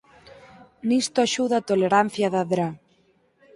[0.87, 2.67] Nisto axuda a tolerancia da Dra.